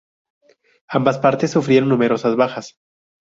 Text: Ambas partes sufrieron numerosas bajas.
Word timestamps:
Ambas 0.89 1.19
partes 1.19 1.51
sufrieron 1.51 1.87
numerosas 1.89 2.35
bajas. 2.35 2.73